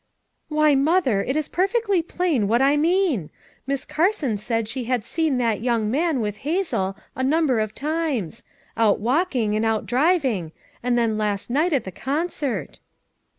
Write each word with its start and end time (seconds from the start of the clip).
"Why, 0.47 0.73
Mother! 0.73 1.21
it 1.23 1.35
is 1.35 1.47
perfectly 1.47 2.01
plain 2.01 2.47
what 2.47 2.59
I 2.59 2.75
mean. 2.75 3.29
Miss 3.67 3.85
Carson 3.85 4.35
said 4.39 4.67
she 4.67 4.85
had 4.85 5.05
seen 5.05 5.37
that 5.37 5.61
young 5.61 5.91
man 5.91 6.21
with 6.21 6.37
Hazel 6.37 6.97
a 7.15 7.21
number 7.23 7.59
of 7.59 7.75
times; 7.75 8.41
out 8.75 8.99
walking, 8.99 9.53
and 9.55 9.63
out 9.63 9.85
driving; 9.85 10.53
and 10.81 10.97
then 10.97 11.19
last 11.19 11.51
night 11.51 11.71
at 11.71 11.83
the 11.83 11.91
concert." 11.91 12.79